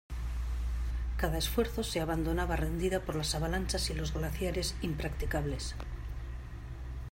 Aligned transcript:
Cada 1.17 1.37
esfuerzo 1.37 1.83
se 1.83 1.99
abandonaba 2.01 2.55
rendida 2.55 3.01
por 3.01 3.15
las 3.15 3.35
avalanchas 3.35 3.87
y 3.91 3.93
los 3.93 4.15
glaciares 4.15 4.73
impracticables. 4.81 5.75